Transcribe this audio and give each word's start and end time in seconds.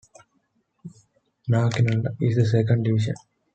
Nacional 1.47 2.03
in 2.21 2.33
the 2.35 2.43
second 2.43 2.81
division. 2.81 3.13